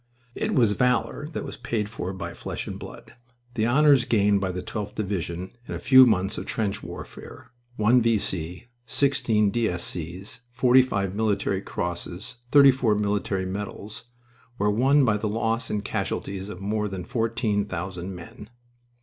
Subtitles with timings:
[0.33, 3.13] It was valor that was paid for by flesh and blood.
[3.53, 8.01] The honors gained by the 12th Division in a few months of trench warfare one
[8.01, 8.17] V.
[8.17, 9.69] C., sixteen D.
[9.69, 9.83] S.
[9.83, 14.05] C.'s, forty five Military Crosses, thirty four Military Medals
[14.57, 18.49] were won by the loss in casualties of more than fourteen thousand men.